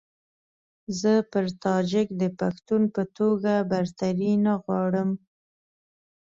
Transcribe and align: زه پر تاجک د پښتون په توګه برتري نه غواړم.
زه 0.99 1.13
پر 1.31 1.45
تاجک 1.63 2.07
د 2.21 2.23
پښتون 2.39 2.81
په 2.95 3.01
توګه 3.17 3.53
برتري 3.71 4.33
نه 4.45 4.53
غواړم. 4.63 5.09